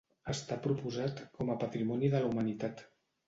Està 0.31 0.55
proposat 0.63 1.21
com 1.37 1.53
a 1.55 1.59
Patrimoni 1.65 2.11
de 2.15 2.21
la 2.25 2.31
Humanitat. 2.33 2.85